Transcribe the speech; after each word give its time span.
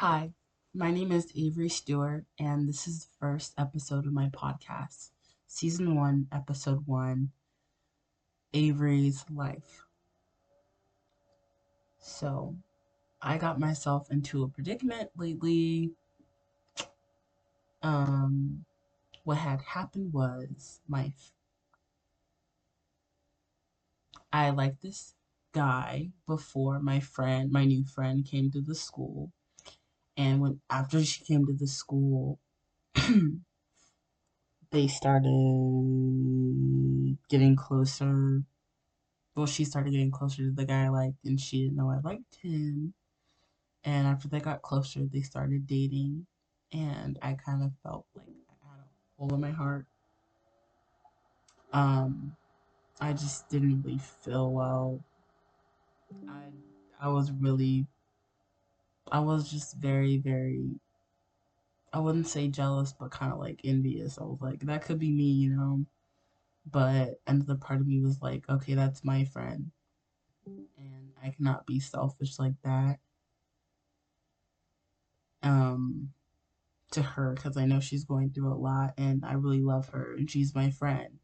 Hi, 0.00 0.32
my 0.72 0.90
name 0.90 1.12
is 1.12 1.30
Avery 1.36 1.68
Stewart, 1.68 2.24
and 2.38 2.66
this 2.66 2.88
is 2.88 3.04
the 3.04 3.10
first 3.18 3.52
episode 3.58 4.06
of 4.06 4.14
my 4.14 4.30
podcast, 4.30 5.10
Season 5.46 5.94
1, 5.94 6.28
Episode 6.32 6.86
1 6.86 7.28
Avery's 8.54 9.26
Life. 9.30 9.84
So, 11.98 12.56
I 13.20 13.36
got 13.36 13.60
myself 13.60 14.10
into 14.10 14.42
a 14.42 14.48
predicament 14.48 15.10
lately. 15.18 15.90
Um, 17.82 18.64
what 19.24 19.36
had 19.36 19.60
happened 19.60 20.14
was 20.14 20.80
my 20.88 21.12
I 24.32 24.48
liked 24.48 24.80
this 24.80 25.14
guy 25.52 26.08
before 26.26 26.80
my 26.80 27.00
friend, 27.00 27.52
my 27.52 27.66
new 27.66 27.84
friend, 27.84 28.24
came 28.24 28.50
to 28.52 28.62
the 28.62 28.74
school 28.74 29.30
and 30.16 30.40
when 30.40 30.60
after 30.70 31.04
she 31.04 31.24
came 31.24 31.46
to 31.46 31.52
the 31.52 31.66
school 31.66 32.38
they 34.70 34.86
started 34.86 35.28
getting 37.28 37.56
closer. 37.56 38.42
Well 39.34 39.46
she 39.46 39.64
started 39.64 39.92
getting 39.92 40.10
closer 40.10 40.42
to 40.44 40.52
the 40.52 40.64
guy 40.64 40.84
i 40.84 40.88
liked 40.88 41.24
and 41.24 41.40
she 41.40 41.62
didn't 41.64 41.76
know 41.76 41.90
i 41.90 41.98
liked 42.02 42.36
him. 42.42 42.94
And 43.84 44.06
after 44.06 44.28
they 44.28 44.40
got 44.40 44.62
closer 44.62 45.00
they 45.10 45.22
started 45.22 45.66
dating. 45.66 46.26
And 46.72 47.18
i 47.22 47.34
kind 47.34 47.62
of 47.64 47.72
felt 47.82 48.06
like 48.16 48.26
i 48.28 48.68
had 48.76 48.80
a 48.84 49.18
hole 49.18 49.34
in 49.34 49.40
my 49.40 49.50
heart. 49.50 49.86
Um 51.72 52.36
i 53.00 53.12
just 53.12 53.48
didn't 53.48 53.82
really 53.82 53.98
feel 53.98 54.52
well. 54.52 55.00
I 56.28 56.42
i 57.00 57.08
was 57.08 57.30
really 57.32 57.86
I 59.10 59.20
was 59.20 59.50
just 59.50 59.76
very, 59.76 60.18
very, 60.18 60.80
I 61.92 61.98
wouldn't 62.00 62.28
say 62.28 62.48
jealous, 62.48 62.92
but 62.92 63.10
kind 63.10 63.32
of 63.32 63.38
like 63.38 63.60
envious. 63.64 64.18
I 64.18 64.24
was 64.24 64.40
like, 64.40 64.60
that 64.60 64.84
could 64.84 64.98
be 64.98 65.10
me, 65.10 65.24
you 65.24 65.50
know? 65.50 65.84
But 66.70 67.20
another 67.26 67.56
part 67.56 67.80
of 67.80 67.86
me 67.86 68.00
was 68.00 68.20
like, 68.22 68.48
okay, 68.48 68.74
that's 68.74 69.04
my 69.04 69.24
friend. 69.24 69.70
And 70.46 71.12
I 71.22 71.30
cannot 71.30 71.66
be 71.66 71.80
selfish 71.80 72.38
like 72.38 72.54
that. 72.64 72.98
Um, 75.42 76.10
to 76.92 77.02
her 77.02 77.34
because 77.34 77.56
I 77.56 77.66
know 77.66 77.80
she's 77.80 78.04
going 78.04 78.30
through 78.30 78.52
a 78.52 78.54
lot 78.54 78.94
and 78.98 79.24
I 79.24 79.34
really 79.34 79.62
love 79.62 79.88
her 79.90 80.14
and 80.16 80.30
she's 80.30 80.54
my 80.54 80.70
friend. 80.70 81.18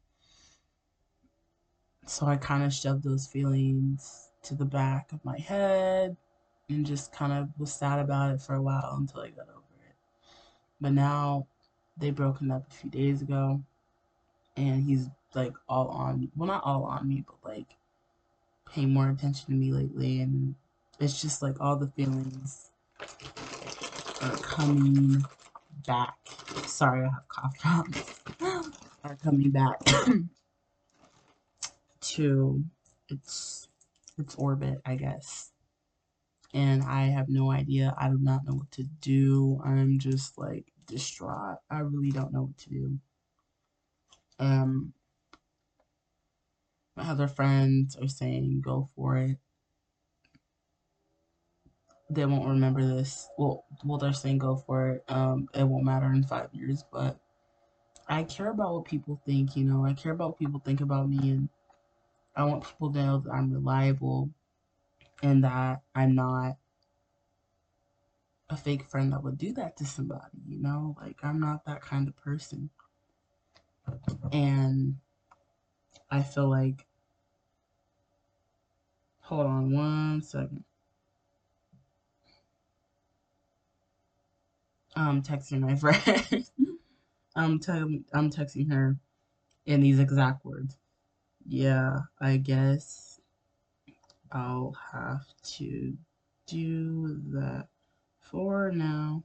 So 2.07 2.27
I 2.27 2.37
kind 2.37 2.63
of 2.63 2.73
shoved 2.73 3.03
those 3.03 3.27
feelings 3.27 4.31
to 4.45 4.55
the 4.55 4.65
back 4.65 5.13
of 5.13 5.25
my 5.25 5.39
head 5.39 6.17
and 6.69 6.85
just 6.87 7.13
kind 7.13 7.33
of 7.33 7.49
was 7.59 7.73
sad 7.73 7.99
about 7.99 8.35
it 8.35 8.41
for 8.41 8.55
a 8.55 8.63
while 8.63 8.97
until 8.99 9.21
I 9.21 9.31
got 9.31 9.49
over 9.49 9.85
it. 9.89 9.95
But 10.81 10.93
now 10.93 11.47
they 11.97 12.11
broken 12.11 12.51
up 12.51 12.67
a 12.71 12.75
few 12.75 12.91
days 12.91 13.23
ago, 13.23 13.63
and 14.57 14.83
he's 14.83 15.09
like 15.35 15.55
all 15.69 15.89
on. 15.89 16.31
Well, 16.37 16.49
not 16.49 16.65
all 16.65 16.85
on 16.85 17.09
me, 17.09 17.25
but 17.27 17.37
like 17.49 17.77
paying 18.69 18.93
more 18.93 19.09
attention 19.09 19.47
to 19.47 19.53
me 19.53 19.73
lately, 19.73 20.21
and 20.21 20.55
it's 20.99 21.21
just 21.21 21.43
like 21.43 21.61
all 21.61 21.77
the 21.77 21.89
feelings 21.89 22.71
are 24.23 24.37
coming 24.39 25.25
back. 25.87 26.17
Sorry, 26.67 27.07
I 27.07 27.11
have 27.11 27.29
cough 27.29 27.59
drops. 27.59 28.21
are 29.05 29.17
coming 29.23 29.51
back 29.51 29.79
to 32.01 32.65
its 33.09 33.69
its 34.19 34.35
orbit, 34.35 34.81
I 34.85 34.97
guess 34.97 35.53
and 36.57 36.83
I 36.83 37.09
have 37.09 37.29
no 37.29 37.51
idea. 37.51 37.95
I 37.99 38.09
do 38.09 38.19
not 38.19 38.47
know 38.47 38.55
what 38.55 38.71
to 38.73 38.83
do. 38.83 39.61
I'm 39.63 39.99
just 39.99 40.39
like 40.39 40.65
distraught. 40.87 41.59
I 41.71 41.81
really 41.81 42.11
don't 42.11 42.33
know 42.33 42.45
what 42.45 42.57
to 42.57 42.71
do. 42.71 42.99
Um, 44.39 44.95
my 46.97 47.11
other 47.11 47.29
friends 47.29 47.95
are 47.97 48.09
saying 48.09 48.63
go 48.65 48.89
for 48.97 49.19
it. 49.19 49.37
They 52.09 52.25
won't 52.25 52.49
remember 52.49 52.83
this. 52.83 53.29
Well, 53.37 53.67
well, 53.85 53.99
they're 53.99 54.15
saying 54.15 54.39
go 54.39 54.57
for 54.57 54.93
it. 54.93 55.05
Um, 55.09 55.49
it 55.53 55.65
won't 55.65 55.85
matter 55.85 56.11
in 56.11 56.23
five 56.23 56.49
years, 56.55 56.85
but 56.91 57.19
I 58.09 58.23
care 58.23 58.49
about 58.49 58.73
what 58.73 58.85
people 58.87 59.21
think. 59.27 59.57
You 59.57 59.65
know, 59.65 59.85
I 59.85 59.93
care 59.93 60.13
about 60.13 60.29
what 60.29 60.39
people 60.39 60.63
think 60.65 60.81
about 60.81 61.11
me, 61.11 61.33
and 61.33 61.51
I 62.35 62.45
want 62.45 62.65
people 62.65 62.95
to 62.95 62.99
know 62.99 63.19
that 63.19 63.31
I'm 63.31 63.53
reliable 63.53 64.31
and 65.23 65.45
that 65.45 65.83
I'm 65.95 66.15
not 66.15 66.57
a 68.51 68.57
fake 68.57 68.85
friend 68.85 69.13
that 69.13 69.23
would 69.23 69.39
do 69.39 69.53
that 69.55 69.77
to 69.79 69.85
somebody, 69.85 70.39
you 70.47 70.61
know? 70.61 70.97
Like, 71.01 71.19
I'm 71.23 71.41
not 71.41 71.65
that 71.67 71.81
kind 71.83 72.09
of 72.09 72.17
person. 72.17 72.71
And 74.33 74.97
I 76.11 76.23
feel 76.23 76.49
like, 76.49 76.87
hold 79.21 79.47
on 79.47 79.73
one 79.73 80.23
second. 80.23 80.65
I'm 84.97 85.23
texting 85.23 85.61
my 85.61 85.75
friend. 85.77 86.47
I'm, 87.37 87.61
te- 87.61 88.05
I'm 88.13 88.31
texting 88.31 88.73
her 88.73 88.97
in 89.67 89.81
these 89.83 90.01
exact 90.01 90.45
words. 90.45 90.77
Yeah, 91.47 92.01
I 92.21 92.39
guess 92.39 93.16
I'll 94.33 94.77
have 94.93 95.25
to 95.57 95.97
do 96.47 97.21
that 97.33 97.69
for 98.21 98.71
now. 98.73 99.25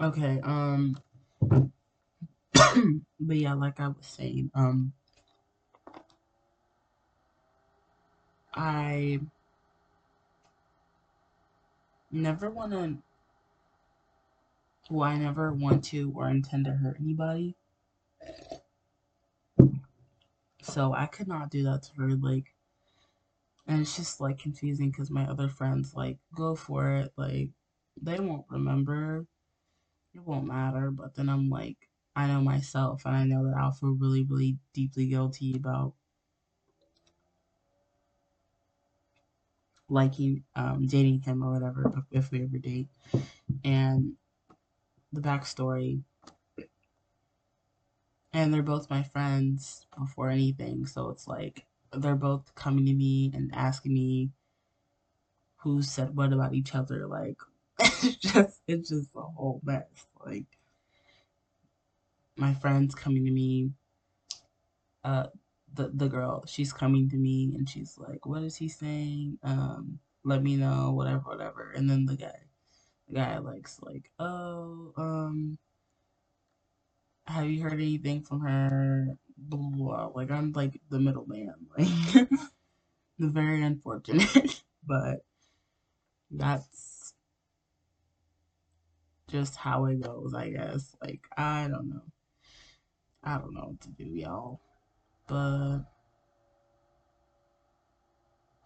Okay, 0.00 0.40
um, 0.42 0.98
but 2.52 3.36
yeah, 3.36 3.54
like 3.54 3.80
I 3.80 3.88
was 3.88 3.96
saying, 4.02 4.50
um, 4.54 4.92
I 8.52 9.20
never 12.10 12.50
want 12.50 12.72
to, 12.72 12.98
well, 14.90 15.08
I 15.08 15.16
never 15.16 15.52
want 15.52 15.84
to 15.84 16.12
or 16.16 16.28
intend 16.28 16.64
to 16.66 16.72
hurt 16.72 16.96
anybody. 17.00 17.54
So 20.74 20.92
I 20.92 21.06
could 21.06 21.28
not 21.28 21.50
do 21.50 21.62
that 21.64 21.84
to 21.84 21.92
her. 22.02 22.16
Like, 22.16 22.54
and 23.66 23.80
it's 23.80 23.96
just 23.96 24.20
like 24.20 24.38
confusing 24.38 24.90
because 24.90 25.10
my 25.10 25.26
other 25.26 25.48
friends 25.48 25.94
like 25.94 26.18
go 26.34 26.54
for 26.54 26.96
it 26.96 27.12
like 27.16 27.50
they 28.00 28.18
won't 28.20 28.44
remember 28.50 29.26
it 30.14 30.20
won't 30.22 30.46
matter 30.46 30.90
but 30.90 31.14
then 31.14 31.28
i'm 31.28 31.48
like 31.48 31.76
i 32.16 32.26
know 32.26 32.40
myself 32.40 33.02
and 33.06 33.16
i 33.16 33.24
know 33.24 33.44
that 33.46 33.56
i'll 33.56 33.72
feel 33.72 33.96
really 33.98 34.24
really 34.24 34.58
deeply 34.74 35.06
guilty 35.06 35.54
about 35.56 35.94
liking 39.88 40.42
um 40.56 40.86
dating 40.86 41.20
him 41.20 41.42
or 41.42 41.52
whatever 41.52 42.02
if 42.10 42.30
we 42.30 42.42
ever 42.42 42.58
date 42.58 42.88
and 43.64 44.12
the 45.12 45.20
backstory 45.20 46.02
and 48.34 48.52
they're 48.52 48.62
both 48.62 48.90
my 48.90 49.02
friends 49.02 49.86
before 49.98 50.28
anything 50.28 50.84
so 50.86 51.08
it's 51.08 51.26
like 51.26 51.64
they're 51.92 52.16
both 52.16 52.54
coming 52.54 52.84
to 52.86 52.92
me 52.92 53.30
and 53.34 53.50
asking 53.54 53.94
me 53.94 54.30
who 55.64 55.82
said 55.82 56.14
what 56.16 56.32
about 56.32 56.54
each 56.54 56.74
other. 56.74 57.06
Like 57.06 57.38
it's 57.80 58.16
just 58.16 58.60
it's 58.68 58.90
just 58.90 59.10
a 59.16 59.22
whole 59.22 59.60
mess. 59.64 60.06
Like 60.24 60.46
my 62.36 62.54
friends 62.54 62.94
coming 62.94 63.24
to 63.24 63.30
me, 63.30 63.70
uh 65.02 65.26
the 65.72 65.90
the 65.94 66.08
girl, 66.08 66.44
she's 66.46 66.72
coming 66.72 67.08
to 67.10 67.16
me 67.16 67.54
and 67.56 67.68
she's 67.68 67.98
like, 67.98 68.26
What 68.26 68.42
is 68.42 68.56
he 68.56 68.68
saying? 68.68 69.38
Um, 69.42 69.98
let 70.24 70.42
me 70.42 70.56
know, 70.56 70.92
whatever, 70.92 71.22
whatever. 71.24 71.72
And 71.74 71.88
then 71.90 72.06
the 72.06 72.16
guy 72.16 72.38
the 73.08 73.14
guy 73.14 73.38
likes 73.38 73.80
like, 73.82 74.10
Oh, 74.18 74.92
um 74.96 75.58
have 77.26 77.48
you 77.48 77.62
heard 77.62 77.74
anything 77.74 78.22
from 78.22 78.40
her? 78.40 79.16
Blah, 79.36 79.58
blah, 79.58 79.70
blah. 79.70 80.06
Like 80.14 80.30
I'm 80.30 80.52
like 80.52 80.80
the 80.90 80.98
middleman. 81.00 81.54
Like 81.76 82.28
the 83.18 83.28
very 83.28 83.62
unfortunate, 83.62 84.62
but 84.86 85.24
that's 86.30 87.14
just 89.28 89.56
how 89.56 89.86
it 89.86 90.00
goes, 90.00 90.34
I 90.34 90.50
guess. 90.50 90.96
Like, 91.00 91.20
I 91.36 91.68
don't 91.68 91.90
know. 91.90 92.02
I 93.22 93.38
don't 93.38 93.54
know 93.54 93.68
what 93.68 93.80
to 93.82 93.90
do, 93.90 94.04
y'all. 94.04 94.60
But 95.28 95.84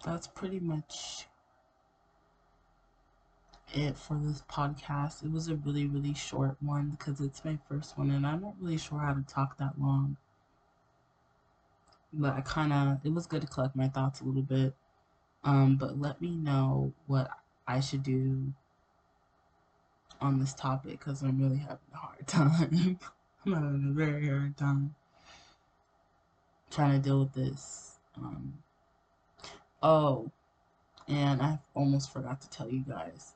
that's 0.05 0.27
pretty 0.27 0.61
much 0.61 1.27
it 3.75 3.97
for 3.97 4.19
this 4.23 4.43
podcast. 4.51 5.25
It 5.25 5.31
was 5.31 5.49
a 5.49 5.57
really, 5.57 5.87
really 5.87 6.15
short 6.15 6.57
one 6.61 6.91
because 6.91 7.21
it's 7.21 7.45
my 7.45 7.59
first 7.69 7.99
one 7.99 8.11
and 8.11 8.27
I'm 8.27 8.41
not 8.41 8.55
really 8.61 8.79
sure 8.79 8.99
how 8.99 9.15
to 9.15 9.23
talk 9.23 9.59
that 9.59 9.81
long. 9.81 10.17
But 12.13 12.35
I 12.35 12.41
kind 12.41 12.73
of, 12.73 12.99
it 13.05 13.13
was 13.13 13.27
good 13.27 13.43
to 13.43 13.47
collect 13.47 13.77
my 13.77 13.89
thoughts 13.89 14.21
a 14.21 14.25
little 14.25 14.43
bit. 14.43 14.75
Um, 15.45 15.77
but 15.77 15.99
let 15.99 16.21
me 16.21 16.31
know 16.31 16.93
what 17.07 17.31
I 17.67 17.81
should 17.81 18.03
do 18.03 18.53
on 20.21 20.39
this 20.39 20.55
topic 20.55 20.99
because 20.99 21.23
I'm 21.23 21.41
really 21.41 21.59
having 21.59 21.79
a 21.93 21.97
hard 21.97 22.27
time. 22.27 22.99
I'm 23.47 23.53
having 23.53 23.89
a 23.91 23.93
very 23.93 24.29
hard 24.29 24.57
time 24.57 24.95
trying 26.71 26.93
to 26.93 26.99
deal 26.99 27.21
with 27.21 27.35
this. 27.35 27.99
Um, 28.17 28.55
oh, 29.83 30.31
and 31.07 31.41
I 31.41 31.59
almost 31.75 32.13
forgot 32.13 32.41
to 32.41 32.51
tell 32.51 32.69
you 32.69 32.81
guys 32.81 33.35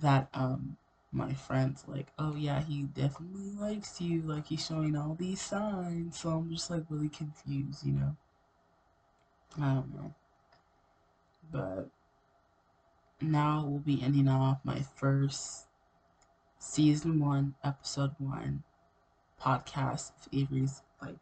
that 0.00 0.28
um 0.34 0.76
my 1.12 1.34
friends 1.34 1.84
like, 1.86 2.06
oh 2.18 2.34
yeah, 2.36 2.62
he 2.62 2.84
definitely 2.84 3.52
likes 3.60 4.00
you. 4.00 4.22
Like 4.22 4.46
he's 4.46 4.64
showing 4.66 4.96
all 4.96 5.14
these 5.14 5.40
signs. 5.40 6.18
So 6.18 6.30
I'm 6.30 6.50
just 6.50 6.70
like 6.70 6.84
really 6.88 7.10
confused, 7.10 7.86
you 7.86 7.92
know. 7.92 8.16
I 9.60 9.74
don't 9.74 9.94
know. 9.94 10.14
But 11.50 11.90
now 13.20 13.66
we'll 13.66 13.80
be 13.80 14.02
ending 14.02 14.28
off 14.28 14.58
my 14.64 14.80
first 14.96 15.66
season 16.58 17.20
one, 17.20 17.54
episode 17.62 18.14
one 18.18 18.62
podcast 19.40 20.12
of 20.18 20.28
Avery's 20.32 20.82
Life. 21.02 21.16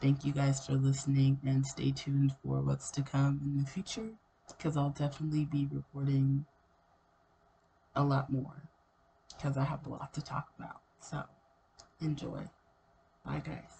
Thank 0.00 0.24
you 0.24 0.32
guys 0.32 0.66
for 0.66 0.74
listening 0.74 1.40
and 1.44 1.66
stay 1.66 1.92
tuned 1.92 2.36
for 2.42 2.60
what's 2.60 2.90
to 2.92 3.02
come 3.02 3.40
in 3.44 3.62
the 3.62 3.70
future 3.70 4.10
because 4.48 4.76
I'll 4.76 4.90
definitely 4.90 5.44
be 5.44 5.68
reporting 5.70 6.46
a 7.94 8.02
lot 8.02 8.30
more 8.30 8.70
because 9.36 9.56
I 9.56 9.64
have 9.64 9.86
a 9.86 9.90
lot 9.90 10.12
to 10.14 10.22
talk 10.22 10.48
about. 10.58 10.82
So 11.00 11.22
enjoy. 12.00 12.42
Bye, 13.24 13.42
guys. 13.44 13.79